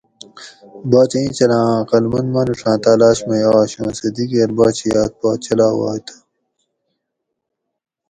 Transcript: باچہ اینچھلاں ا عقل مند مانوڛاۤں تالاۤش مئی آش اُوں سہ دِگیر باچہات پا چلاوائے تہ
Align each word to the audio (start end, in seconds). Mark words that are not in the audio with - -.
باچہ 0.89 1.17
اینچھلاں 1.21 1.63
ا 1.71 1.75
عقل 1.83 2.03
مند 2.11 2.29
مانوڛاۤں 2.33 2.77
تالاۤش 2.83 3.19
مئی 3.27 3.43
آش 3.59 3.71
اُوں 3.79 3.91
سہ 3.97 4.07
دِگیر 4.15 4.49
باچہات 4.57 5.11
پا 5.19 5.29
چلاوائے 5.45 6.01
تہ 6.05 6.15